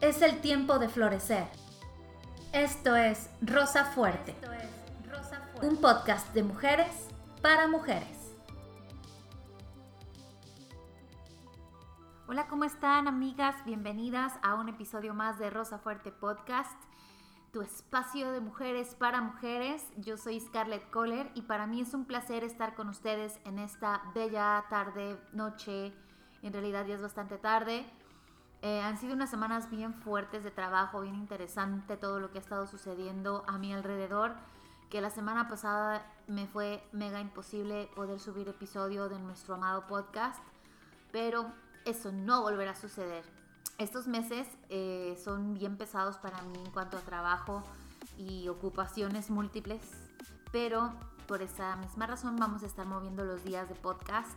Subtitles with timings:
[0.00, 1.48] Es el tiempo de florecer.
[2.52, 4.36] Esto es Rosa Fuerte,
[5.60, 7.08] un podcast de mujeres
[7.42, 8.32] para mujeres.
[12.28, 13.56] Hola, ¿cómo están amigas?
[13.64, 16.80] Bienvenidas a un episodio más de Rosa Fuerte Podcast,
[17.52, 19.84] tu espacio de mujeres para mujeres.
[19.96, 24.00] Yo soy Scarlett Kohler y para mí es un placer estar con ustedes en esta
[24.14, 25.92] bella tarde, noche,
[26.42, 27.84] en realidad ya es bastante tarde
[28.62, 32.40] eh, han sido unas semanas bien fuertes de trabajo, bien interesante todo lo que ha
[32.40, 34.34] estado sucediendo a mi alrededor,
[34.90, 40.40] que la semana pasada me fue mega imposible poder subir episodio de nuestro amado podcast,
[41.12, 41.52] pero
[41.84, 43.24] eso no volverá a suceder.
[43.78, 47.62] Estos meses eh, son bien pesados para mí en cuanto a trabajo
[48.18, 49.80] y ocupaciones múltiples,
[50.50, 50.92] pero
[51.28, 54.36] por esa misma razón vamos a estar moviendo los días de podcast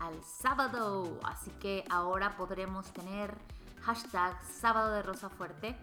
[0.00, 3.36] al sábado, así que ahora podremos tener
[3.82, 5.76] hashtag sábado de rosa fuerte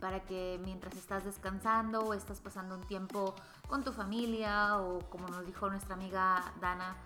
[0.00, 3.34] para que mientras estás descansando o estás pasando un tiempo
[3.68, 6.96] con tu familia o como nos dijo nuestra amiga Dana,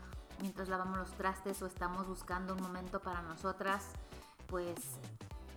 [0.41, 3.91] mientras lavamos los trastes o estamos buscando un momento para nosotras,
[4.47, 4.79] pues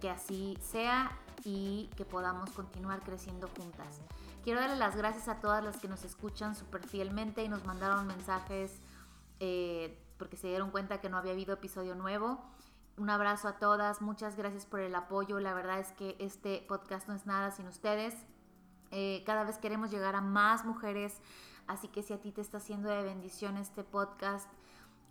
[0.02, 1.12] que así sea
[1.44, 4.00] y que podamos continuar creciendo juntas.
[4.44, 8.08] Quiero darle las gracias a todas las que nos escuchan súper fielmente y nos mandaron
[8.08, 8.80] mensajes
[9.39, 12.41] eh, porque se dieron cuenta que no había habido episodio nuevo
[12.98, 15.40] un abrazo a todas, muchas gracias por el apoyo.
[15.40, 18.16] La verdad es que este podcast no es nada sin ustedes.
[18.90, 21.22] Eh, cada vez queremos llegar a más mujeres,
[21.68, 24.50] así que si a ti te está haciendo de bendición este podcast,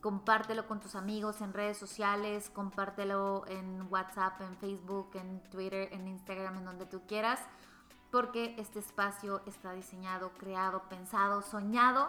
[0.00, 6.08] compártelo con tus amigos en redes sociales, compártelo en WhatsApp, en Facebook, en Twitter, en
[6.08, 7.40] Instagram, en donde tú quieras,
[8.10, 12.08] porque este espacio está diseñado, creado, pensado, soñado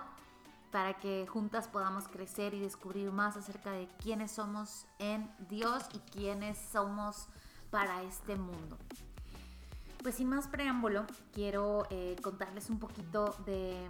[0.71, 5.99] para que juntas podamos crecer y descubrir más acerca de quiénes somos en Dios y
[6.11, 7.27] quiénes somos
[7.69, 8.77] para este mundo.
[10.03, 13.87] Pues sin más preámbulo, quiero eh, contarles un poquito de,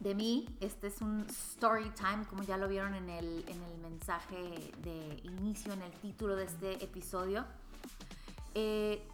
[0.00, 0.48] de mí.
[0.60, 5.20] Este es un story time, como ya lo vieron en el, en el mensaje de
[5.24, 7.44] inicio, en el título de este episodio.
[8.54, 9.06] Eh,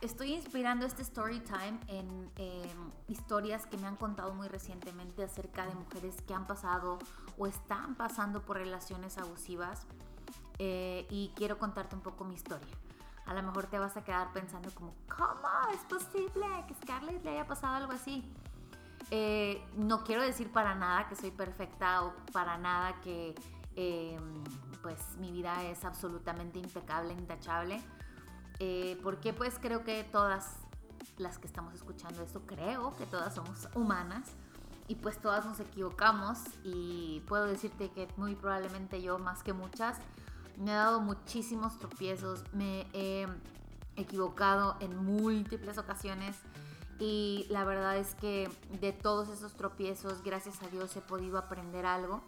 [0.00, 5.66] estoy inspirando este story time en em, historias que me han contado muy recientemente acerca
[5.66, 6.98] de mujeres que han pasado
[7.38, 9.86] o están pasando por relaciones abusivas
[10.58, 12.74] eh, y quiero contarte un poco mi historia.
[13.26, 17.30] A lo mejor te vas a quedar pensando como, ¿cómo es posible que Scarlett le
[17.30, 18.22] haya pasado algo así?
[19.10, 23.34] Eh, no quiero decir para nada que soy perfecta o para nada que
[23.74, 24.44] em,
[24.82, 27.82] pues mi vida es absolutamente impecable, intachable
[28.58, 30.56] eh, porque pues creo que todas
[31.18, 34.24] las que estamos escuchando esto, creo que todas somos humanas
[34.88, 39.98] y pues todas nos equivocamos y puedo decirte que muy probablemente yo más que muchas
[40.58, 43.26] me he dado muchísimos tropiezos, me he
[43.96, 46.36] equivocado en múltiples ocasiones
[46.98, 48.50] y la verdad es que
[48.80, 52.22] de todos esos tropiezos, gracias a Dios he podido aprender algo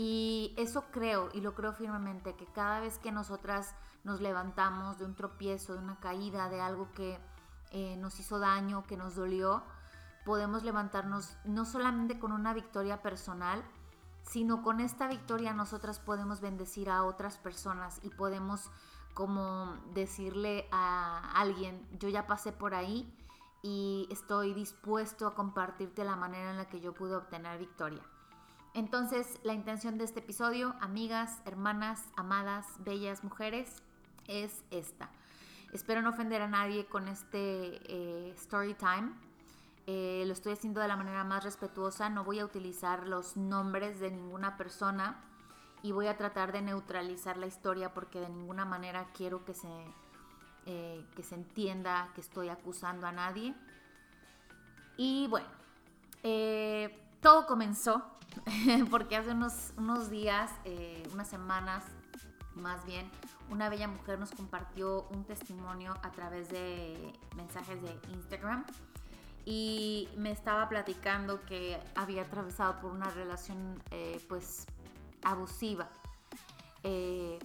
[0.00, 5.04] y eso creo y lo creo firmemente que cada vez que nosotras nos levantamos de
[5.04, 7.18] un tropiezo, de una caída, de algo que
[7.72, 9.64] eh, nos hizo daño, que nos dolió,
[10.24, 13.64] podemos levantarnos no solamente con una victoria personal,
[14.22, 18.70] sino con esta victoria nosotras podemos bendecir a otras personas y podemos
[19.14, 23.12] como decirle a alguien, yo ya pasé por ahí
[23.64, 28.04] y estoy dispuesto a compartirte la manera en la que yo pude obtener victoria.
[28.74, 33.82] Entonces, la intención de este episodio, amigas, hermanas, amadas, bellas mujeres,
[34.26, 35.10] es esta.
[35.72, 39.12] Espero no ofender a nadie con este eh, story time.
[39.86, 42.08] Eh, lo estoy haciendo de la manera más respetuosa.
[42.08, 45.16] No voy a utilizar los nombres de ninguna persona
[45.82, 49.68] y voy a tratar de neutralizar la historia porque de ninguna manera quiero que se,
[50.66, 53.54] eh, que se entienda que estoy acusando a nadie.
[54.96, 55.48] Y bueno,
[57.20, 58.02] todo comenzó
[58.90, 60.50] porque hace unos, unos días,
[61.12, 61.84] unas semanas
[62.58, 63.10] más bien,
[63.50, 68.64] una bella mujer nos compartió un testimonio a través de mensajes de Instagram
[69.44, 74.66] y me estaba platicando que había atravesado por una relación eh, pues
[75.22, 75.88] abusiva.
[76.82, 77.38] Eh,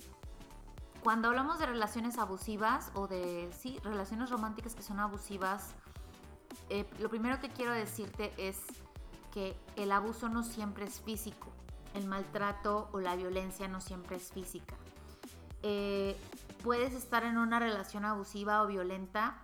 [1.02, 5.76] cuando hablamos de relaciones abusivas o de, sí, relaciones románticas que son abusivas,
[6.70, 8.58] eh, lo primero que quiero decirte es
[9.34, 11.48] que el abuso no siempre es físico,
[11.96, 14.76] el maltrato o la violencia no siempre es física.
[15.64, 16.16] Eh,
[16.64, 19.42] puedes estar en una relación abusiva o violenta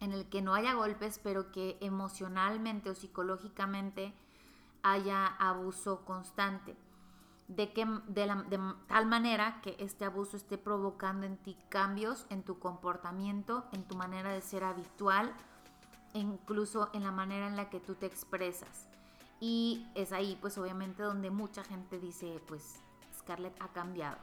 [0.00, 4.12] en el que no haya golpes, pero que emocionalmente o psicológicamente
[4.82, 6.74] haya abuso constante.
[7.50, 12.42] de, que, de, de tal manera que este abuso esté provocando en ti cambios en
[12.44, 15.32] tu comportamiento, en tu manera de ser habitual,
[16.14, 18.89] e incluso en la manera en la que tú te expresas.
[19.40, 22.80] Y es ahí, pues obviamente, donde mucha gente dice, pues
[23.18, 24.18] Scarlett ha cambiado.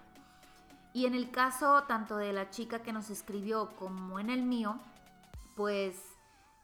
[0.93, 4.79] Y en el caso tanto de la chica que nos escribió como en el mío,
[5.55, 5.95] pues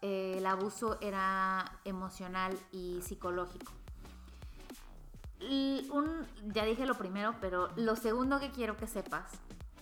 [0.02, 3.72] eh, el abuso era emocional y psicológico
[5.92, 9.32] un, ya dije lo primero, pero lo segundo que quiero que sepas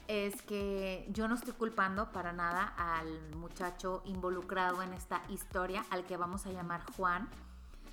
[0.08, 6.06] es que yo no estoy culpando para nada al muchacho involucrado en esta historia, al
[6.06, 7.30] que vamos a llamar Juan.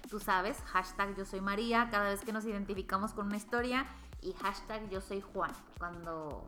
[0.08, 3.86] Tú sabes, hashtag yo soy María, cada vez que nos identificamos con una historia,
[4.22, 6.44] y hashtag yo soy Juan, cuando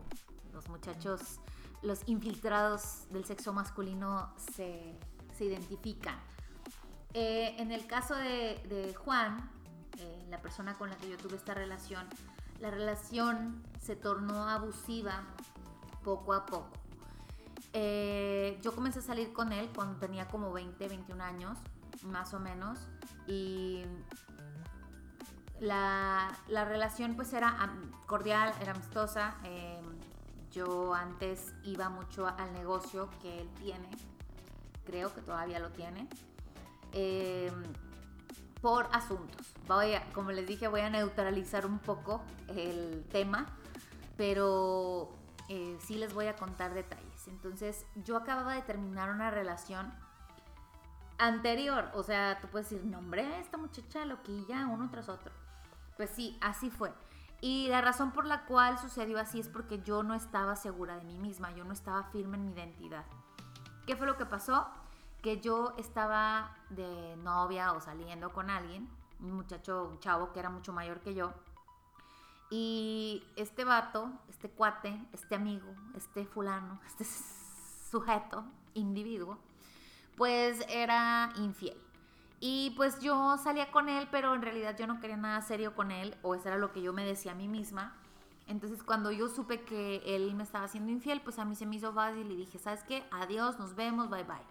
[0.53, 1.39] los muchachos,
[1.81, 4.97] los infiltrados del sexo masculino se,
[5.39, 6.19] identifican.
[7.15, 9.49] Eh, en el caso de, de Juan,
[9.97, 12.07] eh, la persona con la que yo tuve esta relación,
[12.59, 15.23] la relación se tornó abusiva
[16.03, 16.69] poco a poco.
[17.73, 21.57] Eh, yo comencé a salir con él cuando tenía como 20, 21 años,
[22.03, 22.79] más o menos,
[23.27, 23.83] y
[25.59, 27.55] la, la relación pues era
[28.07, 29.35] cordial, era amistosa.
[29.43, 29.85] Em,
[30.51, 33.89] yo antes iba mucho al negocio que él tiene,
[34.85, 36.09] creo que todavía lo tiene.
[36.93, 37.51] Eh,
[38.61, 39.53] por asuntos.
[39.67, 43.47] Voy a, como les dije, voy a neutralizar un poco el tema,
[44.17, 45.11] pero
[45.49, 47.27] eh, sí les voy a contar detalles.
[47.27, 49.91] Entonces, yo acababa de terminar una relación
[51.27, 55.31] anterior, o sea, tú puedes decir, nombre a esta muchacha loquilla uno tras otro.
[55.97, 56.93] Pues sí, así fue.
[57.41, 61.03] Y la razón por la cual sucedió así es porque yo no estaba segura de
[61.03, 63.05] mí misma, yo no estaba firme en mi identidad.
[63.87, 64.67] ¿Qué fue lo que pasó?
[65.21, 68.89] que yo estaba de novia o saliendo con alguien,
[69.19, 71.31] un muchacho, un chavo que era mucho mayor que yo.
[72.49, 77.05] Y este vato, este cuate, este amigo, este fulano, este
[77.89, 78.43] sujeto,
[78.73, 79.37] individuo,
[80.15, 81.77] pues era infiel.
[82.39, 85.91] Y pues yo salía con él, pero en realidad yo no quería nada serio con
[85.91, 87.93] él, o eso era lo que yo me decía a mí misma.
[88.47, 91.75] Entonces cuando yo supe que él me estaba haciendo infiel, pues a mí se me
[91.75, 93.03] hizo fácil y dije, ¿sabes qué?
[93.11, 94.41] Adiós, nos vemos, bye bye.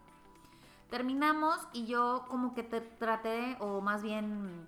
[0.88, 4.66] Terminamos y yo como que te traté, o más bien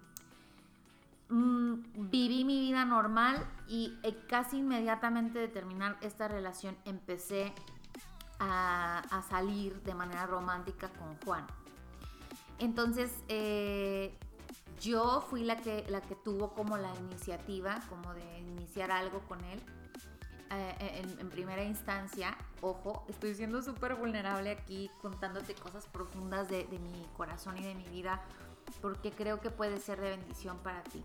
[1.28, 7.52] mm, viví mi vida normal y eh, casi inmediatamente de terminar esta relación empecé
[8.42, 11.46] a, salir de manera romántica con Juan.
[12.58, 14.16] Entonces eh,
[14.80, 19.42] yo fui la que, la que tuvo como la iniciativa, como de iniciar algo con
[19.44, 19.60] él.
[20.50, 27.06] Eh, en, primera instancia, ojo, estoy siendo súper vulnerable aquí contándote cosas profundas de, mi
[27.16, 28.20] corazón y de mi vida,
[28.82, 31.02] porque creo que puede ser de bendición para ti.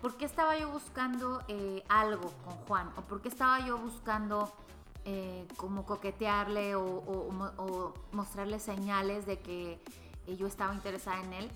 [0.00, 2.92] ¿Por qué estaba yo buscando eh, algo con Juan?
[2.96, 4.52] ¿O por qué estaba yo buscando
[5.04, 9.82] eh, como coquetearle o, mostrarle señales de que
[10.38, 11.50] yo estaba interesada en él?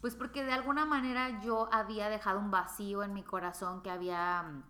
[0.00, 4.62] Pues porque de alguna manera yo había dejado un vacío en mi corazón que había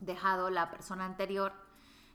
[0.00, 1.52] dejado la persona anterior,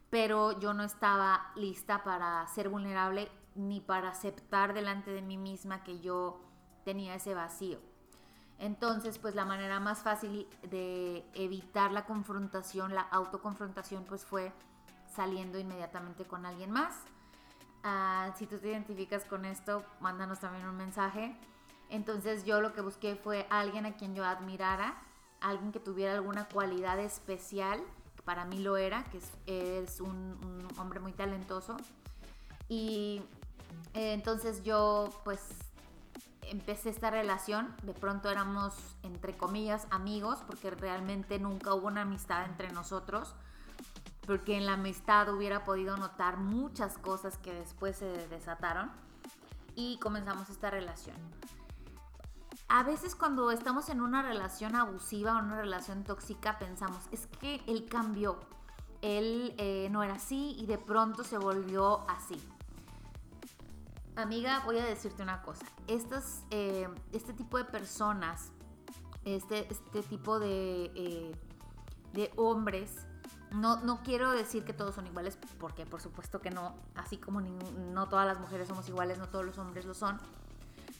[0.09, 5.83] pero yo no estaba lista para ser vulnerable ni para aceptar delante de mí misma
[5.83, 6.39] que yo
[6.85, 7.79] tenía ese vacío.
[8.59, 14.51] Entonces, pues la manera más fácil de evitar la confrontación, la autoconfrontación, pues fue
[15.09, 16.95] saliendo inmediatamente con alguien más.
[17.83, 21.35] Ah, si tú te identificas con esto, mándanos también un mensaje.
[21.89, 25.01] Entonces yo lo que busqué fue alguien a quien yo admirara,
[25.41, 27.81] alguien que tuviera alguna cualidad especial,
[28.15, 29.19] que para mí lo era, que
[29.81, 31.77] es, un, hombre muy talentoso.
[32.67, 33.23] Y
[33.93, 35.41] eh, entonces yo pues
[36.43, 42.45] empecé esta relación, de pronto éramos entre comillas amigos, porque realmente nunca hubo una amistad
[42.45, 43.35] entre nosotros,
[44.29, 48.91] porque en la amistad hubiera podido notar muchas cosas que después se desataron
[49.73, 51.15] y comenzamos esta relación
[52.67, 57.63] a veces cuando estamos en una relación abusiva o una relación tóxica pensamos, es que
[57.65, 58.39] él cambió,
[59.01, 62.39] él eh, no era así y de pronto se volvió así.
[64.15, 68.51] Amiga, voy a decirte una cosa, Estas, eh, este tipo de personas,
[69.25, 71.35] este, este tipo de, eh,
[72.13, 73.07] de hombres,
[73.51, 77.41] no, no, quiero decir que todos son iguales, porque por supuesto que no, así como
[77.41, 80.19] no todas las mujeres somos iguales, no todos los hombres lo son,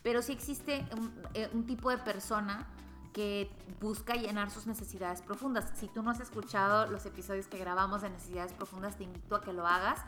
[0.04, 0.86] pero sí existe
[1.34, 2.66] eh, un, tipo de persona
[3.14, 3.52] que
[3.82, 5.72] busca llenar sus necesidades profundas.
[5.76, 9.42] Si tú no has escuchado los episodios que grabamos de necesidades profundas, te invito a
[9.42, 10.00] que lo hagas.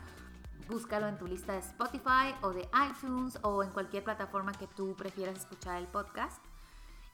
[0.68, 4.94] Búscalo en tu lista de Spotify o de iTunes o en cualquier plataforma que tú
[4.96, 6.42] prefieras escuchar el podcast.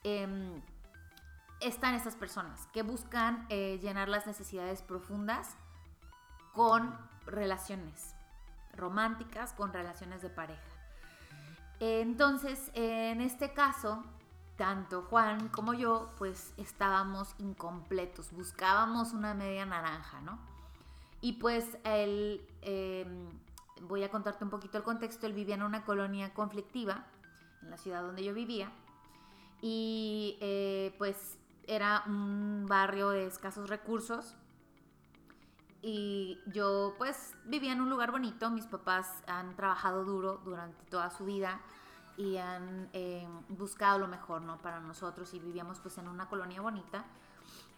[0.04, 0.60] Em,
[1.60, 5.56] están estas personas que buscan eh, llenar las necesidades profundas
[6.52, 6.96] con
[7.26, 8.14] relaciones
[8.74, 10.62] románticas, con relaciones de pareja.
[11.80, 14.04] Entonces, en este caso,
[14.56, 20.38] tanto Juan como yo, pues estábamos incompletos, buscábamos una media naranja, ¿no?
[21.20, 23.28] Y pues él, em,
[23.82, 27.06] voy a contarte un poquito el contexto, él vivía en una colonia conflictiva,
[27.62, 28.70] en la ciudad donde yo vivía,
[29.60, 31.38] y eh, pues
[31.68, 34.34] era un barrio de escasos recursos,
[35.80, 41.08] y yo pues vivía en un lugar bonito, mis papás han trabajado duro durante toda
[41.10, 41.60] su vida
[42.16, 44.58] y han eh, buscado lo mejor, ¿no?
[44.58, 47.04] Para nosotros y vivíamos pues en una colonia bonita.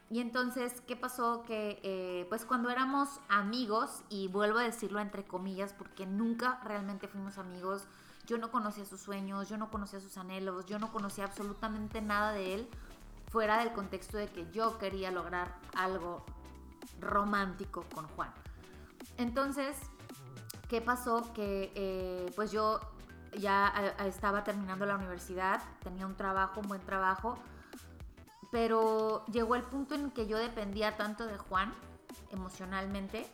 [0.09, 1.45] Y entonces, ¿qué pasó?
[1.45, 7.07] Que eh, pues cuando éramos amigos, y vuelvo a decirlo entre comillas, porque nunca realmente
[7.07, 7.87] fuimos amigos,
[8.27, 12.33] yo no conocía sus sueños, yo no conocía sus anhelos, yo no conocía absolutamente nada
[12.33, 12.69] de él,
[13.31, 16.25] fuera del contexto de que yo quería lograr algo
[17.01, 18.33] romántico con Juan.
[19.17, 19.77] Entonces,
[20.69, 21.33] ¿qué pasó?
[21.33, 22.81] Que eh, pues yo
[23.39, 27.39] ya eh, estaba terminando la universidad, tenía un trabajo, un buen trabajo,
[28.51, 31.73] pero llegó el punto en que yo dependía tanto de Juan
[32.31, 33.27] emocionalmente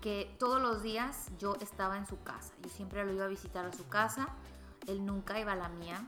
[0.00, 2.52] que todos los días yo estaba en su casa.
[2.62, 4.28] Yo siempre lo iba a visitar a su casa,
[4.86, 6.06] él nunca iba a la mía.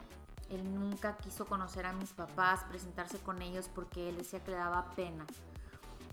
[0.50, 4.56] Él nunca quiso conocer a mis papás, presentarse con ellos porque él decía que le
[4.56, 5.24] daba pena.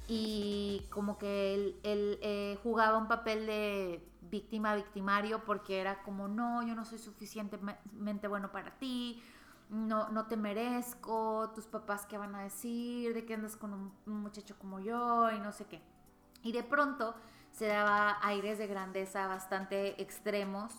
[0.07, 6.63] Y como que él, eh, jugaba un papel de víctima victimario porque era como, no,
[6.63, 9.21] yo no soy suficientemente bueno para ti,
[9.69, 14.21] no, no te merezco, tus papás qué van a decir, de que andas con un,
[14.21, 15.81] muchacho como yo y no sé qué.
[16.43, 17.15] Y de pronto
[17.51, 20.73] se daba aires de grandeza bastante extremos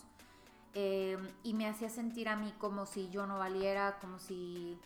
[0.73, 4.77] em, y me hacía sentir a mí como si yo no valiera, como si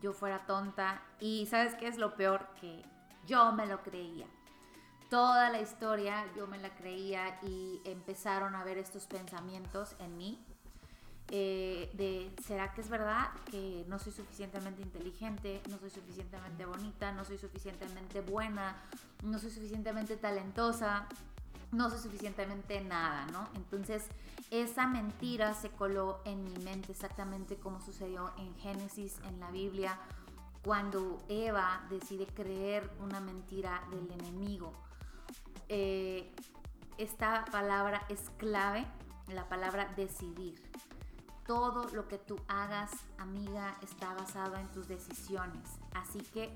[0.00, 1.02] yo fuera tonta.
[1.20, 2.48] Y sabes qué es lo peor?
[2.60, 2.82] Que
[3.26, 4.26] yo me lo creía
[5.12, 10.42] toda la historia yo me la creía y empezaron a ver estos pensamientos en mí
[11.28, 17.12] eh, de ¿será que es verdad que no soy suficientemente inteligente, no soy suficientemente bonita,
[17.12, 18.76] no soy suficientemente buena,
[19.22, 21.06] no soy suficientemente talentosa,
[21.72, 23.48] no soy suficientemente nada, ¿no?
[23.54, 24.04] Entonces
[24.50, 29.98] esa mentira se coló en mi mente exactamente como sucedió en Génesis, en la Biblia,
[30.62, 34.72] cuando Eva decide creer una mentira del enemigo
[35.74, 36.30] eh,
[36.98, 38.86] esta palabra es clave,
[39.28, 40.62] la palabra decidir.
[41.46, 45.78] Todo lo que tú hagas, amiga, está basado en tus decisiones.
[45.94, 46.52] Así que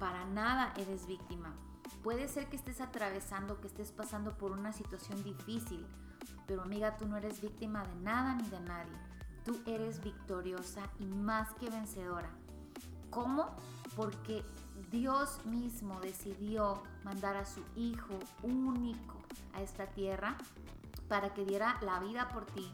[0.00, 1.54] para nada eres víctima.
[2.02, 5.86] Puede ser que estés atravesando, que estés pasando por una situación difícil,
[6.46, 8.96] pero amiga, tú no eres víctima de nada ni de nadie.
[9.44, 12.30] Tú eres victoriosa y más que vencedora.
[13.10, 13.56] ¿Cómo?
[13.96, 14.42] Porque
[14.90, 19.20] Dios mismo decidió mandar a su Hijo único
[19.54, 20.36] a esta tierra
[21.08, 22.70] para que diera la vida por ti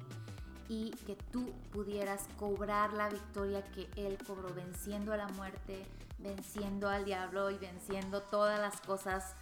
[0.69, 5.87] y que tú pudieras cobrar la victoria que Él cobró, venciendo a la muerte,
[6.19, 9.35] venciendo al diablo y venciendo todas las cosas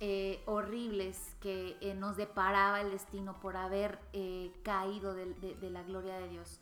[0.00, 6.18] eh, horribles que eh, nos deparaba el destino por haber eh, caído de la gloria
[6.18, 6.60] de Dios.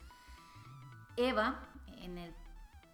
[1.16, 1.68] Eva,
[1.98, 2.34] en el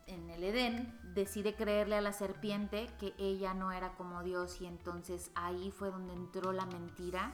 [0.08, 4.66] en el Edén, decide creerle a la serpiente que ella no era como Dios y
[4.66, 7.32] entonces ahí fue donde entró la mentira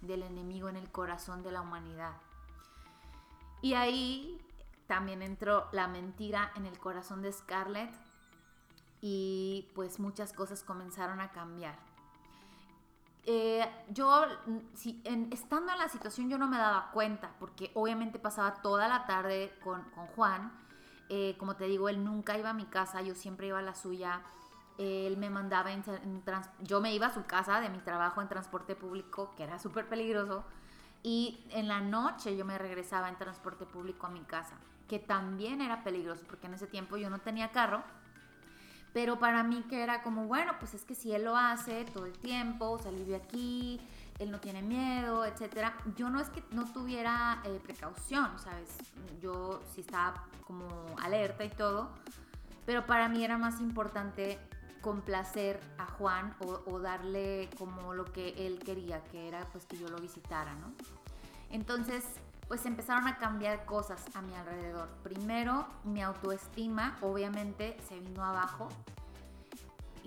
[0.00, 2.12] del enemigo en el corazón de la humanidad.
[3.62, 4.40] Y ahí
[4.86, 7.90] también entró la mentira en el corazón de Scarlett
[9.06, 11.76] y pues muchas cosas comenzaron a cambiar.
[13.26, 14.24] Eh, yo,
[14.72, 19.04] si, estando en la situación, yo no me daba cuenta, porque obviamente pasaba toda la
[19.04, 20.50] tarde con, con Juan,
[21.10, 23.74] eh, como te digo, él nunca iba a mi casa, yo siempre iba a la
[23.74, 24.22] suya.
[24.78, 25.84] Él me mandaba en,
[26.62, 29.86] yo me iba a su casa de mi trabajo en transporte público, que era súper
[29.86, 30.44] peligroso,
[31.02, 34.56] y en la noche yo me regresaba en transporte público a mi casa,
[34.88, 37.84] que también era peligroso, porque en ese tiempo yo no tenía carro,
[38.94, 42.06] pero para mí que era como, bueno, pues es que si él lo hace todo
[42.06, 43.80] el tiempo, o sea, aquí,
[44.20, 45.76] él no tiene miedo, etcétera.
[45.96, 48.68] Yo no es que no tuviera eh, precaución, ¿sabes?
[49.20, 50.68] Yo sí estaba como
[51.02, 51.90] alerta y todo,
[52.66, 54.38] pero para mí era más importante
[54.80, 59.88] complacer a Juan o, darle como lo que él quería, que era pues que yo
[59.88, 60.72] lo visitara, ¿no?
[61.50, 62.04] Entonces,
[62.48, 64.88] pues empezaron a cambiar cosas a mi alrededor.
[65.02, 68.68] Primero, mi autoestima obviamente se vino abajo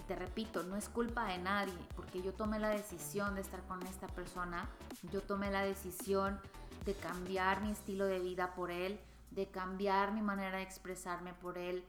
[0.07, 3.83] te repito, no es culpa de nadie, porque yo tomé la decisión de estar con
[3.83, 4.67] esta persona,
[5.11, 6.39] yo tomé la decisión
[6.85, 8.99] de cambiar mi estilo de vida por él,
[9.31, 11.83] de cambiar mi manera de expresarme por él,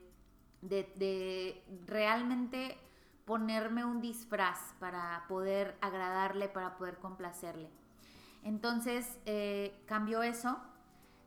[0.61, 2.77] de realmente
[3.23, 7.69] ponerme un disfraz para poder agradarle, para poder complacerle.
[8.43, 10.57] Entonces eh, cambió eso,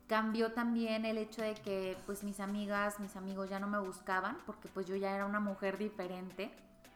[0.06, 4.38] cambió también el hecho de que pues mis amigas, mis amigos ya no me buscaban
[4.46, 6.50] porque pues yo ya era una mujer diferente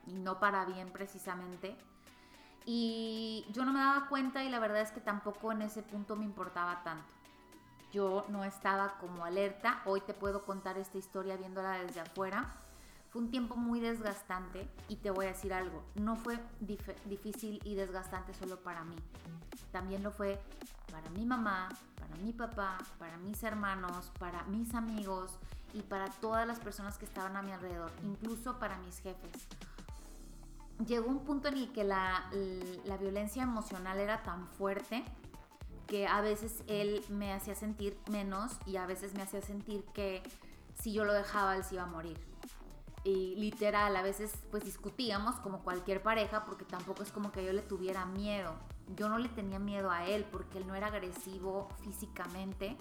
[0.07, 1.77] y no para bien precisamente.
[2.65, 6.17] Y yo no me daba cuenta y la verdad es que tampoco en ese punto
[6.17, 7.07] me importaba tanto.
[7.93, 9.83] Yo no estaba como alerta.
[9.85, 12.53] Hoy te puedo contar esta historia viéndola desde afuera
[13.17, 18.35] un tiempo muy desgastante y te voy a decir algo, no fue difícil y desgastante
[18.35, 18.97] solo para mí,
[19.73, 20.39] también lo fue
[20.93, 25.39] para mi mamá, para mi papá, para mis hermanos, para mis amigos
[25.73, 29.49] y para todas las personas que estaban a mi alrededor, incluso para mis jefes.
[30.87, 32.31] Llegó un punto en el que la,
[32.85, 35.03] la violencia emocional era tan fuerte
[35.87, 40.23] que a veces él me hacía sentir menos y a veces me hacía sentir que
[40.79, 42.19] si yo lo dejaba él se iba a morir
[43.07, 47.53] y literal, a veces pues discutíamos como cualquier pareja porque tampoco es como que yo
[47.53, 48.53] le tuviera miedo.
[48.97, 52.77] Yo no le tenía miedo a él porque él no era agresivo físicamente.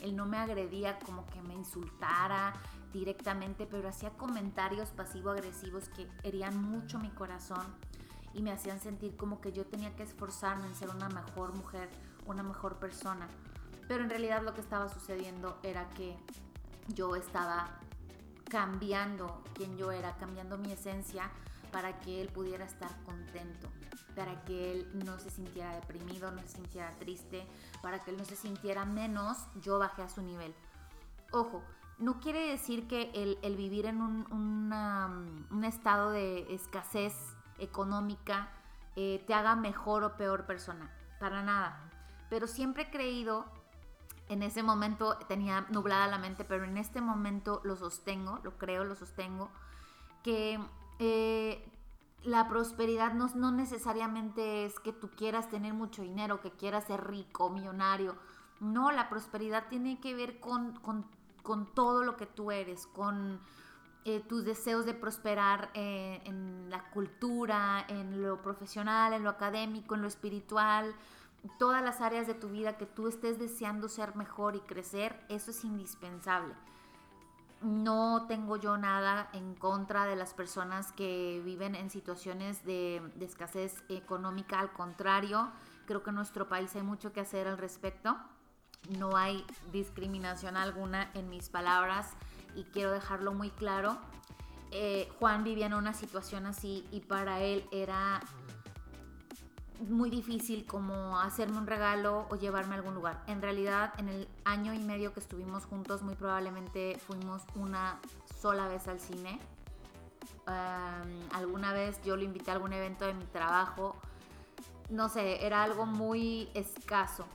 [0.00, 2.52] Él no me agredía como que me insultara
[2.92, 7.64] directamente, pero hacía comentarios pasivo-agresivos que herían mucho mi corazón
[8.34, 11.88] y me hacían sentir como que yo tenía que esforzarme en ser una mejor mujer,
[12.26, 13.28] una mejor persona.
[13.88, 16.18] Pero en realidad lo que estaba sucediendo era que
[16.88, 17.78] yo estaba
[18.48, 21.30] cambiando quien yo era, cambiando mi esencia
[21.72, 23.68] para que él pudiera estar contento,
[24.14, 27.44] para que él no se sintiera deprimido, no se sintiera triste,
[27.82, 30.54] para que él no se sintiera menos, yo bajé a su nivel.
[31.32, 31.64] Ojo,
[31.98, 33.10] no quiere decir que
[33.42, 37.14] el, vivir en un, estado de escasez
[37.58, 38.50] económica
[38.94, 41.90] eh, te haga mejor o peor persona, para nada.
[42.30, 43.46] Pero siempre he creído
[44.28, 48.84] en ese momento tenía nublada la mente, pero en este momento lo sostengo, lo creo,
[48.84, 49.50] lo sostengo,
[50.22, 50.58] que
[50.98, 51.70] eh,
[52.24, 57.50] la prosperidad no, necesariamente es que tú quieras tener mucho dinero, que quieras ser rico,
[57.50, 58.16] millonario.
[58.60, 60.80] No, la prosperidad tiene que ver con,
[61.74, 63.40] todo lo que tú eres, con
[64.06, 69.94] eh, tus deseos de prosperar eh, en la cultura, en lo profesional, en lo académico,
[69.94, 70.94] en lo espiritual,
[71.58, 75.50] todas las áreas de tu vida que tú estés deseando ser mejor y crecer, eso
[75.50, 76.54] es indispensable.
[77.60, 83.82] No tengo yo nada en contra de las personas que viven en situaciones de, escasez
[83.88, 85.50] económica, al contrario,
[85.86, 88.16] creo que en nuestro país hay mucho que hacer al respecto.
[88.98, 92.10] No hay discriminación alguna en mis palabras
[92.54, 93.96] y quiero dejarlo muy claro.
[94.70, 98.20] Eh, Juan vivía en una situación así y para él era
[99.80, 103.22] muy difícil como hacerme un regalo o llevarme a algún lugar.
[103.26, 107.98] En realidad, en el año y medio que estuvimos juntos, muy probablemente fuimos una
[108.40, 109.38] sola vez al cine.
[111.32, 113.96] alguna vez yo lo invité a algún evento de mi trabajo.
[114.90, 117.26] No sé, era algo muy escaso.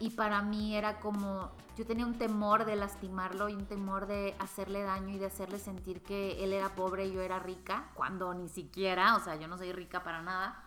[0.00, 4.34] Y para mí era como, yo tenía un temor de lastimarlo y un temor de
[4.40, 8.34] hacerle daño y de hacerle sentir que él era pobre y yo era rica, cuando
[8.34, 10.63] ni siquiera, o sea, yo no soy rica para nada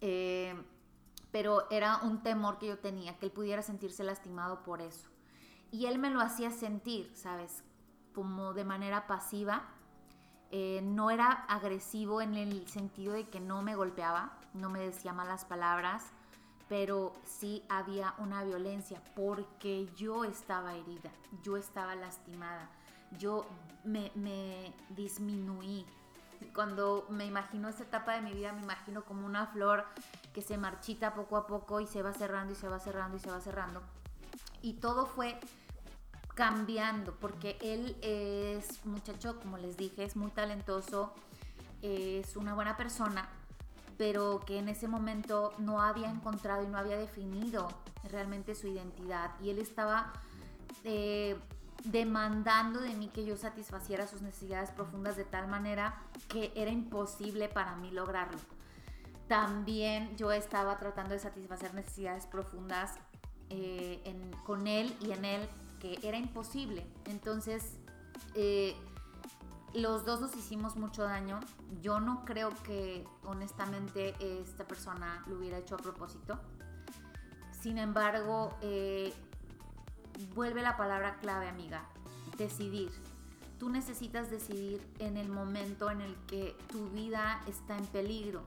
[0.00, 0.54] eh,
[1.30, 5.08] pero era un temor que yo tenía, que él pudiera sentirse lastimado por eso.
[5.70, 7.62] Y él me lo hacía sentir, ¿sabes?
[8.14, 9.68] Como de manera pasiva.
[10.50, 15.12] Eh, no era agresivo en el sentido de que no me golpeaba, no me decía
[15.12, 16.06] malas palabras,
[16.68, 21.12] pero sí había una violencia porque yo estaba herida,
[21.44, 22.68] yo estaba lastimada,
[23.16, 23.46] yo
[23.84, 25.86] me, me disminuí,
[26.54, 29.84] cuando me imagino esta etapa de mi vida, me imagino como una flor
[30.32, 33.20] que se marchita poco a poco y se va cerrando y se va cerrando y
[33.20, 33.82] se va cerrando.
[34.62, 35.38] Y todo fue
[36.34, 41.12] cambiando porque él es muchacho, como les dije, es muy talentoso,
[41.82, 43.28] es una buena persona,
[43.98, 47.68] pero que en ese momento no había encontrado y no había definido
[48.10, 49.32] realmente su identidad.
[49.40, 50.12] Y él estaba...
[50.84, 51.36] Eh,
[51.84, 57.48] demandando de mí que yo satisfaciera sus necesidades profundas de tal manera que era imposible
[57.48, 58.38] para mí lograrlo.
[59.28, 62.94] También yo estaba tratando de satisfacer necesidades profundas
[63.48, 64.02] eh,
[64.44, 66.86] con él y en él que era imposible.
[67.06, 67.76] Entonces,
[68.34, 68.76] eh,
[69.72, 71.40] los dos nos hicimos mucho daño.
[71.80, 76.38] Yo no creo que honestamente esta persona lo hubiera hecho a propósito.
[77.60, 79.12] Sin embargo, eh,
[80.26, 81.84] vuelve la palabra clave, amiga,
[82.36, 82.90] decidir.
[83.58, 88.42] Tú necesitas decidir en el momento en el que tu vida está en peligro.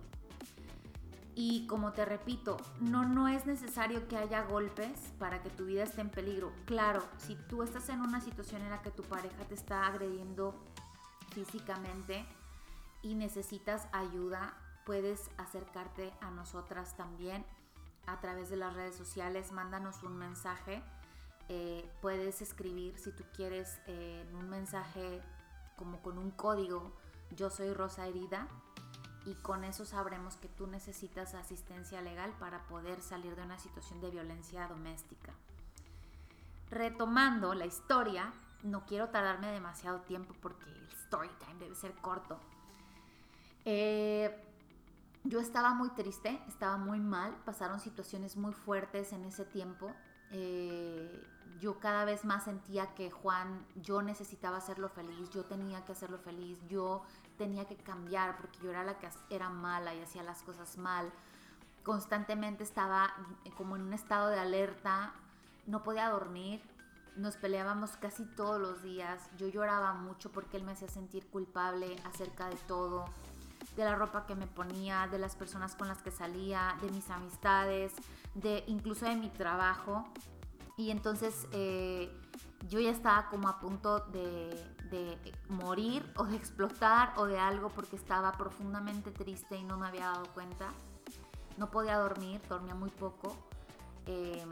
[1.35, 5.83] Y como te repito, no, no es necesario que haya golpes para que tu vida
[5.83, 6.51] esté en peligro.
[6.65, 10.55] Claro, si tú estás en una situación en la que tu pareja te está agrediendo
[11.31, 12.25] físicamente
[13.01, 14.53] y necesitas ayuda,
[14.85, 17.43] puedes acercarte a nosotras también
[18.05, 19.51] a través de las redes sociales.
[19.51, 20.83] Mándanos un mensaje.
[21.49, 25.21] Eh, puedes escribir si tú quieres eh, un mensaje
[25.75, 26.91] como con un código.
[27.35, 28.47] Yo soy Rosa Herida
[29.25, 34.01] y con eso sabremos que tú necesitas asistencia legal para poder salir de una situación
[34.01, 35.33] de violencia doméstica.
[36.69, 42.39] Retomando la historia, no quiero tardarme demasiado tiempo porque el story time debe ser corto.
[43.65, 44.35] Eh,
[45.23, 49.93] yo estaba muy triste, estaba muy mal, pasaron situaciones muy fuertes en ese tiempo.
[50.33, 51.23] Eh,
[51.61, 56.17] yo cada vez más sentía que Juan, yo necesitaba hacerlo feliz, yo tenía que hacerlo
[56.17, 57.03] feliz, yo
[57.37, 61.09] tenía que cambiar porque yo era la que era mala y hacía las cosas mal.
[61.83, 63.13] Constantemente estaba
[63.55, 65.13] como en un estado de alerta,
[65.65, 66.61] no podía dormir,
[67.15, 71.95] nos peleábamos casi todos los días, yo lloraba mucho porque él me hacía sentir culpable
[72.05, 73.05] acerca de todo,
[73.75, 77.09] de la ropa que me ponía, de las personas con las que salía, de mis
[77.09, 77.93] amistades,
[78.35, 80.05] de incluso de mi trabajo.
[80.77, 82.11] Y entonces eh,
[82.69, 84.51] yo ya estaba como a punto de,
[85.49, 90.05] morir o de explotar o de algo porque estaba profundamente triste y no me había
[90.05, 90.69] dado cuenta.
[91.57, 93.35] No podía dormir, dormía muy poco.
[94.05, 94.49] Em,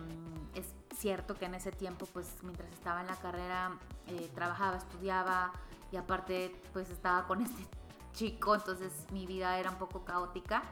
[0.56, 5.52] es cierto que en ese tiempo, pues mientras estaba en la carrera, eh, trabajaba, estudiaba
[5.92, 7.68] y aparte pues estaba con este
[8.14, 10.64] chico, entonces mi vida era un poco caótica.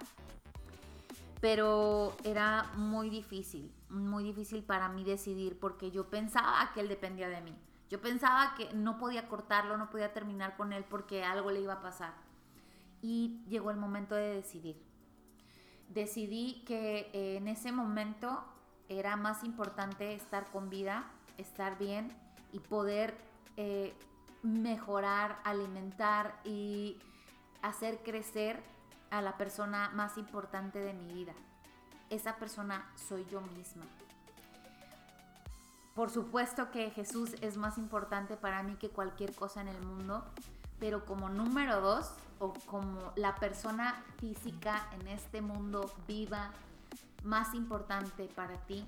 [1.42, 7.30] Pero era muy difícil, muy difícil para mí decidir porque yo pensaba que él dependía
[7.30, 7.56] de mí.
[7.90, 11.74] Yo pensaba que no podía cortarlo, no podía terminar con él porque algo le iba
[11.74, 12.14] a pasar.
[13.02, 14.82] Y llegó el momento de decidir.
[15.88, 18.44] Decidí que eh, en ese momento
[18.90, 22.12] era más importante estar con vida, estar bien
[22.52, 23.16] y poder
[23.58, 23.94] eh,
[24.44, 26.98] mejorar, alimentar y
[27.62, 28.62] hacer crecer
[29.12, 31.34] a la persona más importante de mi vida.
[32.10, 33.86] Esa persona soy yo misma.
[35.96, 40.24] Por supuesto que Jesús es más importante para mí que cualquier cosa en el mundo,
[40.80, 46.52] pero como número dos, o como la persona física en este mundo viva
[47.24, 48.86] más importante para ti,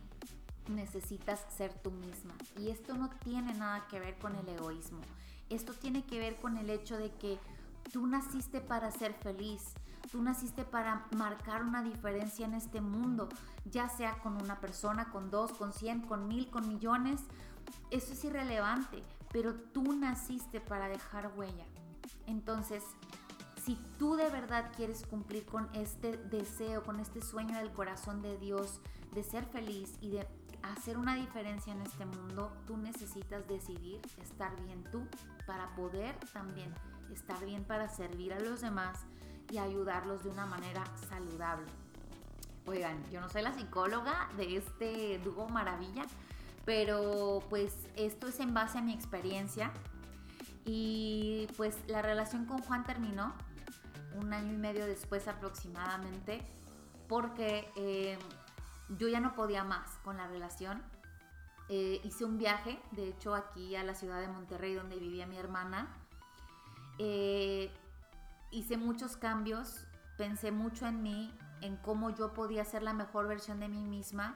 [0.70, 2.34] necesitas ser tú misma.
[2.58, 5.02] Y esto no tiene nada que ver con el egoísmo.
[5.50, 7.38] Esto tiene que ver con el hecho de que
[7.91, 9.74] Tú naciste para ser feliz.
[10.12, 13.30] Tú naciste para marcar una diferencia en este mundo,
[13.65, 17.22] ya sea con una persona, con dos, con cien, con mil, con millones.
[17.91, 21.65] Eso es irrelevante, pero tú naciste para dejar huella.
[22.26, 22.84] Entonces,
[23.63, 28.38] si tú de verdad quieres cumplir con este deseo, con este sueño del corazón de
[28.38, 28.82] Dios,
[29.13, 30.28] de ser feliz y de
[30.63, 35.08] hacer una diferencia en este mundo, tú necesitas decidir estar bien tú
[35.46, 36.74] para poder también
[37.13, 39.00] estar bien para servir a los demás
[39.52, 41.67] y ayudarlos de una manera saludable.
[42.65, 46.06] Oigan, yo no soy la psicóloga de este dúo maravilla,
[46.65, 49.71] pero pues esto es en base a mi experiencia
[50.63, 53.34] y pues la relación con Juan terminó
[54.21, 56.41] un año y medio después aproximadamente
[57.08, 58.17] porque eh,
[58.97, 60.82] yo ya no podía más con la relación.
[61.69, 65.38] Eh, hice un viaje, de hecho aquí a la ciudad de Monterrey donde vivía mi
[65.38, 65.88] hermana,
[67.04, 67.72] eh,
[68.52, 69.88] hice muchos cambios,
[70.20, 74.36] pensé mucho en mí, en cómo yo podía ser la mejor versión de mí misma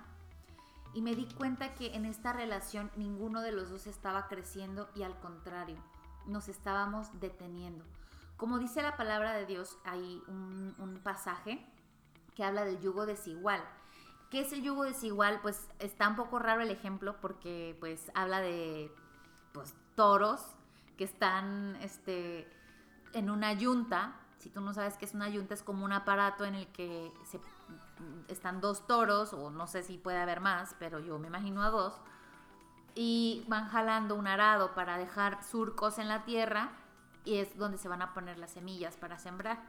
[0.95, 5.03] y me di cuenta que en esta relación ninguno de los dos estaba creciendo y
[5.03, 5.77] al contrario,
[6.25, 7.85] nos estábamos deteniendo.
[8.35, 11.63] Como dice la palabra de Dios, hay un, un pasaje
[12.33, 13.63] que habla del yugo desigual.
[14.31, 15.39] ¿Qué es el yugo desigual?
[15.43, 18.91] Pues está un poco raro el ejemplo porque pues habla de
[19.53, 20.54] pues, toros
[20.97, 22.47] que están este,
[23.13, 24.15] en una yunta.
[24.39, 27.11] Si tú no sabes qué es una yunta, es como un aparato en el que
[28.27, 31.69] están dos toros, o no sé si puede haber más, pero yo me imagino a
[31.69, 31.93] dos,
[32.93, 36.71] y van jalando un arado para dejar surcos en la tierra
[37.25, 39.61] y es donde se van a poner las semillas para sembrar.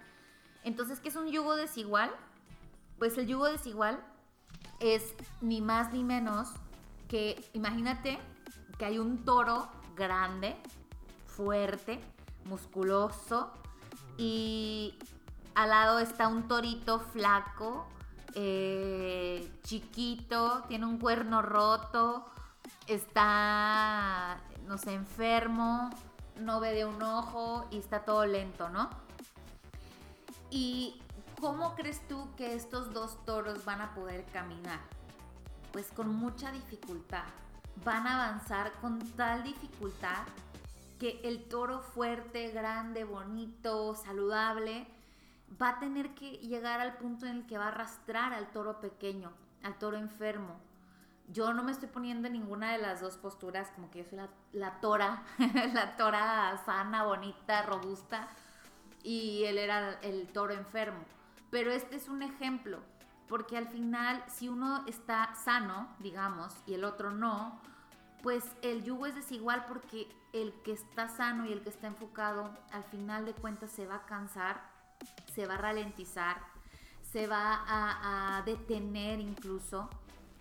[0.62, 2.10] Entonces, ¿qué es un yugo desigual?
[2.98, 3.98] Pues el yugo desigual
[4.78, 6.50] es ni más ni menos
[7.08, 8.18] que, imagínate
[8.78, 10.56] que hay un toro grande
[11.36, 12.00] fuerte,
[12.46, 13.52] musculoso
[14.16, 14.98] y
[15.54, 17.86] al lado está un torito flaco,
[18.34, 22.24] eh, chiquito, tiene un cuerno roto,
[22.86, 25.90] está, no sé, enfermo,
[26.40, 28.88] no ve de un ojo y está todo lento, ¿no?
[30.50, 31.00] ¿Y
[31.40, 34.80] cómo crees tú que estos dos toros van a poder caminar?
[35.72, 37.24] Pues con mucha dificultad.
[37.84, 40.24] Van a avanzar con tal dificultad
[40.98, 44.86] que el toro fuerte, grande, bonito, saludable,
[45.60, 48.80] va a tener que llegar al punto en el que va a arrastrar al toro
[48.80, 49.32] pequeño,
[49.62, 50.60] al toro enfermo.
[51.28, 54.18] Yo no me estoy poniendo en ninguna de las dos posturas, como que yo soy
[54.18, 55.24] la, la tora,
[55.74, 58.28] la tora sana, bonita, robusta,
[59.02, 61.04] y él era el toro enfermo.
[61.50, 62.80] Pero este es un ejemplo,
[63.28, 67.60] porque al final, si uno está sano, digamos, y el otro no,
[68.22, 72.50] pues el yugo es desigual porque el que está sano y el que está enfocado,
[72.72, 74.62] al final de cuentas se va a cansar,
[75.34, 76.38] se va a ralentizar,
[77.12, 79.88] se va a, detener incluso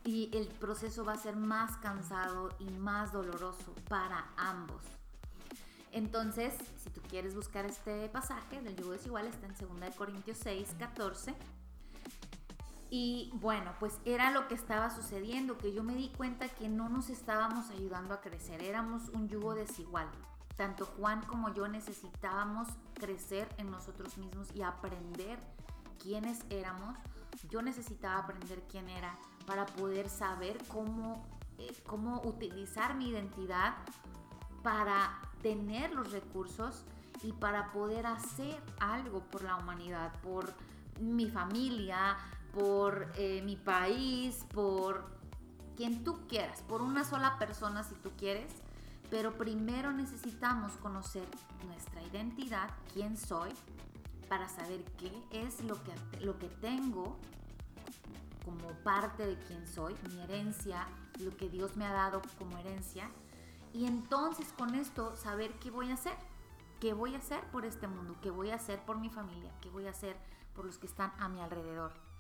[0.04, 4.82] y el proceso va a ser más cansado y más doloroso para ambos.
[5.92, 10.76] Entonces, si tú quieres buscar este pasaje del yugo desigual, está en 2 Corintios 6,
[10.78, 11.34] 14
[12.98, 16.88] y bueno, pues era lo que estaba sucediendo, que yo me di cuenta que no
[16.88, 20.08] nos estábamos ayudando a crecer, éramos un yugo desigual.
[20.56, 25.38] Tanto Juan como yo necesitábamos crecer en nosotros mismos y aprender
[26.02, 26.96] quiénes éramos.
[27.50, 29.14] Yo necesitaba aprender quién era
[29.46, 31.22] para poder saber cómo,
[31.58, 33.76] eh, cómo utilizar mi identidad
[34.64, 36.86] para tener los recursos
[37.24, 40.54] y para poder hacer algo por la humanidad, por
[41.02, 42.18] mi familia,
[42.56, 45.04] por eh, mi país, por
[45.76, 48.52] quien tú quieras, por una sola persona si tú quieres,
[49.10, 51.28] pero primero necesitamos conocer
[51.68, 53.52] nuestra identidad, quién soy,
[54.30, 57.18] para saber qué es lo que, lo que tengo
[58.46, 60.88] como parte de quién soy, mi herencia,
[61.20, 63.10] lo que Dios me ha dado como herencia,
[63.74, 66.16] y entonces con esto saber qué voy a hacer,
[66.80, 69.70] qué voy a hacer por este mundo, qué voy a hacer por mi familia, qué
[69.70, 70.16] voy a hacer
[70.56, 72.15] por los que están a mi alrededor.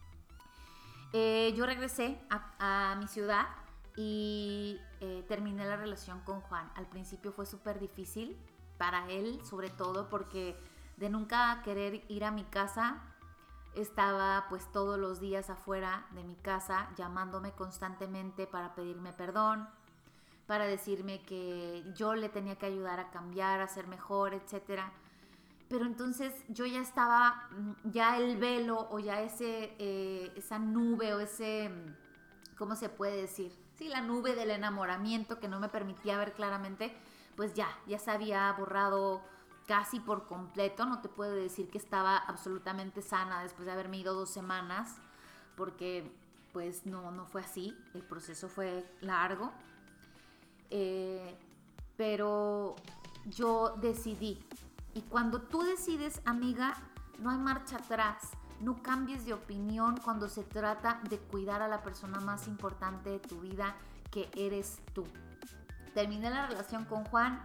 [1.17, 3.47] Eh, yo regresé a, mi ciudad
[3.95, 6.69] y eh, terminé la relación con Juan.
[6.75, 8.38] Al principio fue súper difícil
[8.78, 10.58] para él, sobre todo porque
[10.97, 13.01] de nunca querer ir a mi casa,
[13.75, 19.69] estaba pues todos los días afuera de mi casa llamándome constantemente para pedirme perdón,
[20.47, 24.91] para decirme que yo le tenía que ayudar a cambiar, a ser mejor, etcétera
[25.69, 31.13] pero entonces yo ya estaba, mm, ya el velo o ya ese, eh, esa nube
[31.13, 33.51] o ese, mm, ¿cómo se puede decir?
[33.78, 36.95] Sí, la nube del enamoramiento que no me permitía ver claramente,
[37.36, 39.21] pues ya, ya se había borrado
[39.67, 40.86] casi por completo.
[40.86, 44.95] No te puedo decir que estaba absolutamente sana después de haberme ido dos semanas,
[45.58, 46.12] porque
[46.54, 49.51] pues no, no fue así, el proceso fue largo.
[50.69, 51.38] Eh,
[51.97, 52.75] pero
[53.25, 54.45] yo decidí
[54.95, 56.73] y cuando tú decides, amiga,
[57.19, 58.31] no hay marcha atrás.
[58.62, 63.19] No cambies de opinión cuando se trata de cuidar a la persona más importante de
[63.19, 63.75] tu vida,
[64.10, 65.03] que eres tú.
[65.93, 67.41] Terminé la relación con Juan.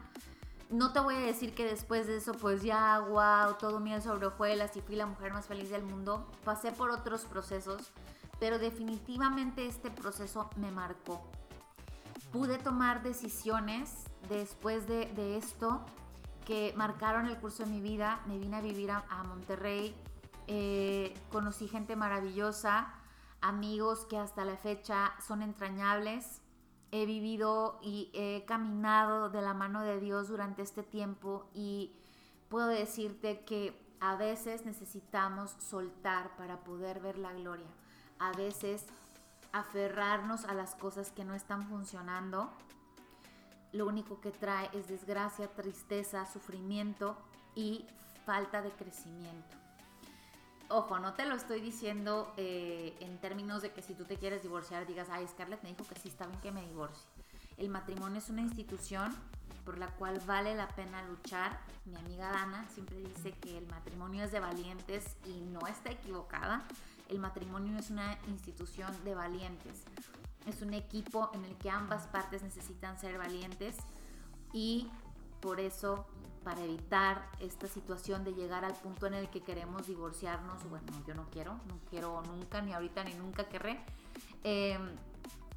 [0.70, 4.26] No te voy a decir que después de eso, pues ya, wow, todo miel sobre
[4.26, 6.30] hojuelas y fui la mujer más feliz del mundo.
[6.44, 7.90] Pasé por otros procesos,
[8.38, 11.20] pero definitivamente este proceso me marcó.
[12.30, 15.84] Pude tomar decisiones después de, de esto
[16.50, 18.22] que marcaron el curso de mi vida.
[18.26, 19.94] Me vine a vivir a, Monterrey,
[20.48, 22.92] eh, conocí gente maravillosa,
[23.40, 26.42] amigos que hasta la fecha son entrañables.
[26.90, 31.92] He vivido y he caminado de la mano de Dios durante este tiempo y
[32.48, 37.68] puedo decirte que a veces necesitamos soltar para poder ver la gloria.
[38.18, 38.86] A veces
[39.52, 42.50] aferrarnos a las cosas que no están funcionando
[43.72, 47.16] lo único que trae es desgracia, tristeza, sufrimiento
[47.54, 47.87] y
[48.26, 49.56] falta de crecimiento.
[50.68, 54.42] Ojo, no te lo estoy diciendo eh, en términos de que si tú te quieres
[54.42, 57.09] divorciar digas, ay, Scarlett me dijo que sí está bien que me divorcie.
[57.56, 59.14] El matrimonio es una institución
[59.64, 61.59] por la cual vale la pena luchar.
[61.85, 66.64] Mi amiga Dana siempre dice que el matrimonio es de valientes y no está equivocada.
[67.09, 69.85] El matrimonio es una institución de valientes.
[70.46, 73.76] Es un equipo en el que ambas partes necesitan ser valientes
[74.53, 74.90] y
[75.40, 76.07] por eso,
[76.44, 81.14] para evitar esta situación de llegar al punto en el que queremos divorciarnos, bueno, yo
[81.14, 83.81] no quiero, no quiero nunca, ni ahorita, ni nunca querré,
[84.44, 84.96] em,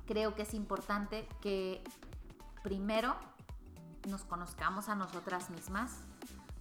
[0.05, 1.83] creo que es importante que
[2.63, 3.15] primero
[4.09, 5.99] nos conozcamos a nosotras mismas,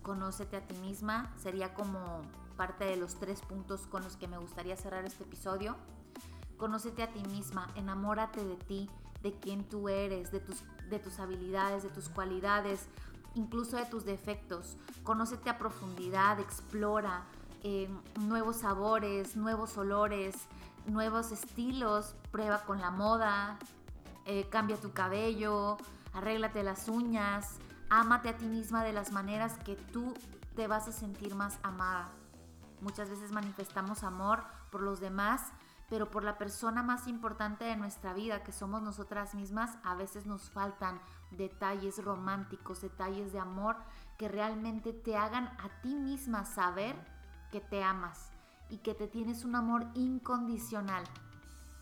[0.03, 2.23] conócete a ti misma, sería como
[2.57, 5.77] parte de los tres puntos con los que me gustaría cerrar este episodio.
[6.63, 8.89] Conócete a ti misma, enamórate de ti,
[9.21, 12.87] de quién tú eres, de tus, de tus habilidades, de tus cualidades,
[13.35, 14.77] incluso de tus defectos.
[15.03, 17.25] Conócete a profundidad, explora
[17.65, 17.89] eh,
[18.21, 20.37] nuevos sabores, nuevos olores,
[20.87, 23.59] nuevos estilos, prueba con la moda,
[24.25, 25.79] eh, cambia tu cabello,
[26.13, 27.59] arréglate las uñas,
[27.91, 30.15] Ámate a ti misma de las maneras que tú
[30.55, 32.09] te vas a sentir más amada.
[32.81, 35.43] Muchas veces manifestamos amor por los demás,
[35.89, 40.27] pero por la persona más importante de nuestra vida, que somos nosotras mismas, a veces
[40.27, 43.77] nos faltan detalles románticos, detalles de amor
[44.17, 46.97] que realmente te hagan a ti misma saber
[47.51, 48.31] que te amas
[48.71, 51.05] y que te tienes un amor incondicional.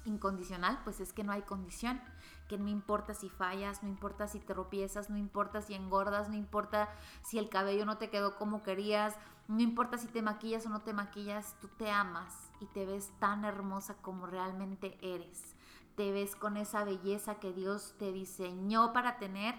[0.04, 2.00] Incondicional, pues es que no hay condición,
[2.48, 6.34] que no importa si fallas, no importa si te tropiezas, no importa si engordas, no
[6.34, 6.88] importa
[7.22, 9.14] si el cabello no te quedó como querías,
[9.46, 13.10] no importa si te maquillas o no te maquillas, tú te amas y te ves
[13.18, 15.54] tan hermosa como realmente eres.
[15.96, 19.54] Te ves con esa belleza que Dios te diseñó para tener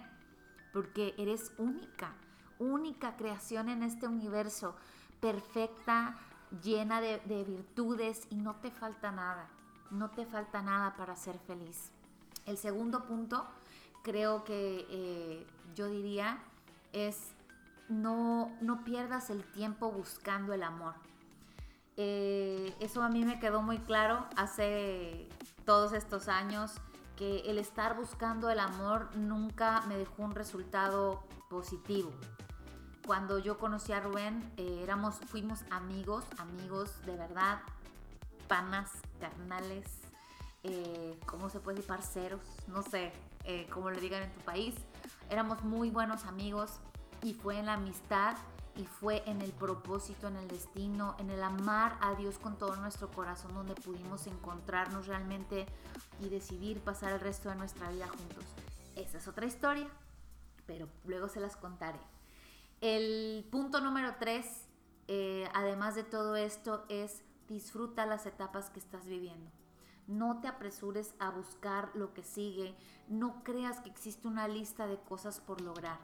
[0.73, 2.13] porque eres única,
[2.59, 4.75] única creación en este universo,
[5.19, 6.17] perfecta,
[6.63, 9.47] llena de, virtudes y no te falta nada,
[9.89, 11.91] no te falta nada para ser feliz.
[12.45, 13.45] El segundo punto,
[14.03, 16.39] creo que eh, yo diría,
[16.93, 17.33] es
[17.89, 20.95] no, no pierdas el tiempo buscando el amor.
[22.03, 25.29] Eh, eso a mí me quedó muy claro hace
[25.65, 26.73] todos estos años
[27.15, 32.11] que el estar buscando el amor nunca me dejó un resultado positivo.
[33.05, 37.59] Cuando yo conocí a Rubén, eh, éramos, fuimos amigos, amigos de verdad,
[38.47, 39.85] panas, carnales,
[40.63, 41.87] eh, ¿cómo se puede decir?
[41.87, 44.73] Parceros, no sé, eh, cómo le digan en tu país.
[45.29, 46.79] Éramos muy buenos amigos
[47.21, 48.37] y fue en la amistad
[48.75, 52.75] y fue en el propósito, en el destino, en el amar a Dios con todo
[52.77, 55.65] nuestro corazón donde pudimos encontrarnos realmente
[56.19, 58.45] y decidir pasar el resto de nuestra vida juntos.
[58.95, 59.87] Esa es otra historia,
[60.65, 61.99] pero luego se las contaré.
[62.79, 64.67] El punto número tres,
[65.07, 69.51] eh, además de todo esto, es disfruta las etapas que estás viviendo.
[70.07, 72.75] No te apresures a buscar lo que sigue.
[73.07, 75.99] No creas que existe una lista de cosas por lograr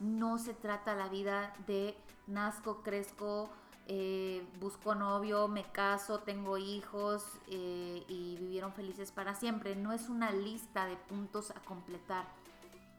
[0.00, 3.50] no se trata la vida de nazco, crezco,
[3.86, 9.76] eh, busco novio, me caso, tengo hijos eh, y vivieron felices para siempre.
[9.76, 12.26] No es una lista de puntos a completar.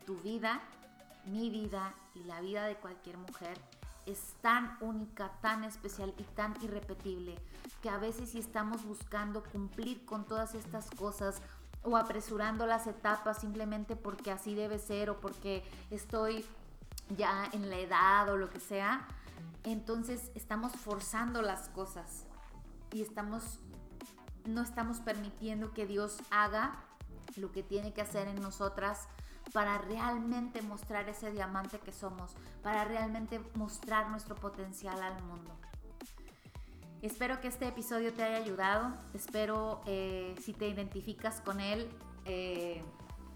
[0.06, 0.62] Tu vida,
[1.26, 3.58] mi vida y la vida de cualquier mujer
[4.06, 7.36] es tan única, tan especial y tan irrepetible
[7.82, 11.42] que a veces si estamos buscando cumplir con todas estas cosas
[11.82, 16.46] o apresurando las etapas simplemente porque así debe ser o porque estoy
[17.10, 19.08] ya en la edad o lo que sea,
[19.64, 22.26] entonces estamos forzando las cosas
[22.92, 23.60] y estamos
[24.46, 26.76] no estamos permitiendo que Dios haga
[27.36, 29.08] lo que tiene que hacer en nosotras
[29.54, 35.52] para realmente mostrar ese diamante que somos, para realmente mostrar nuestro potencial al mundo.
[37.02, 41.90] Espero que este episodio te haya ayudado, espero eh, si te identificas con él,
[42.26, 42.84] eh,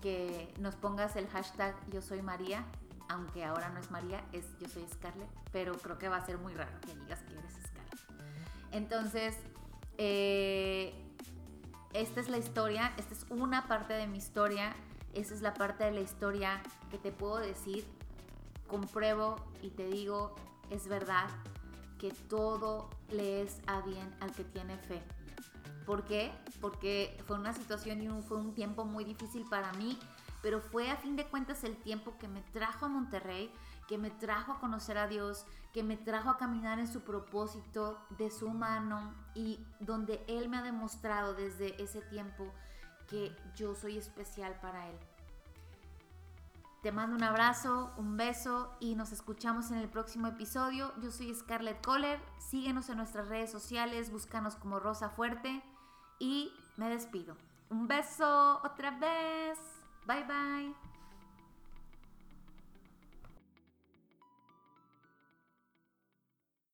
[0.02, 2.66] que nos pongas el hashtag yo soy María
[3.10, 6.38] aunque ahora no es María, es yo soy Scarlett, pero creo que va a ser
[6.38, 8.00] muy raro que digas que eres Scarlett.
[8.72, 9.36] Entonces,
[9.98, 10.94] eh,
[11.94, 14.74] esta es la historia, esta es una parte de mi historia,
[15.14, 17.86] esa es la parte de la historia que te puedo decir,
[18.68, 20.36] compruebo y te digo,
[20.70, 21.28] es verdad
[21.98, 25.02] que todo le es a bien al que tiene fe.
[25.88, 26.32] ¿Por qué?
[26.62, 29.98] Porque fue una situación y fue un tiempo muy difícil para mí
[30.42, 33.54] pero fue a fin de cuentas el tiempo que me trajo a Monterrey,
[33.88, 38.00] que me trajo a conocer a Dios, que me trajo a caminar en su propósito
[38.18, 42.52] de su mano y donde Él me ha demostrado desde ese tiempo
[43.08, 44.96] que yo soy especial para Él.
[46.82, 50.94] Te mando un abrazo, un beso y nos escuchamos en el próximo episodio.
[51.02, 52.22] Yo soy Scarlett Kohler.
[52.38, 55.62] Síguenos en nuestras redes sociales, búscanos como Rosa Fuerte
[56.20, 57.36] y me despido.
[57.70, 59.60] Un beso otra vez.
[60.10, 60.89] Bye bye.